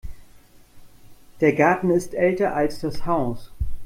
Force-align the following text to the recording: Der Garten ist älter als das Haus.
Der 1.41 1.53
Garten 1.53 1.91
ist 1.91 2.15
älter 2.15 2.55
als 2.55 2.79
das 2.79 3.05
Haus. 3.05 3.51